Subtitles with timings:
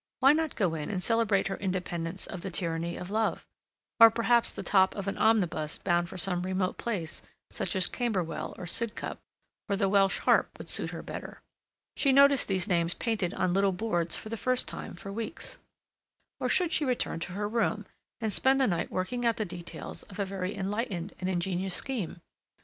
[0.19, 3.45] Why not go in and celebrate her independence of the tyranny of love?
[3.99, 8.55] Or, perhaps, the top of an omnibus bound for some remote place such as Camberwell,
[8.57, 9.19] or Sidcup,
[9.69, 11.43] or the Welsh Harp would suit her better.
[11.95, 15.59] She noticed these names painted on little boards for the first time for weeks.
[16.39, 17.85] Or should she return to her room,
[18.19, 22.21] and spend the night working out the details of a very enlightened and ingenious scheme?